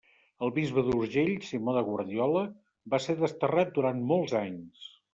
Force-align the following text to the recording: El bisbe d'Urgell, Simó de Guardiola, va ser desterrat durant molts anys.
El 0.45 0.53
bisbe 0.53 0.83
d'Urgell, 0.87 1.29
Simó 1.51 1.77
de 1.77 1.85
Guardiola, 1.91 2.43
va 2.95 3.03
ser 3.07 3.19
desterrat 3.23 3.79
durant 3.81 4.05
molts 4.15 4.39
anys. 4.47 4.95